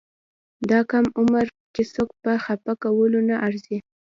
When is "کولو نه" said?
2.83-3.35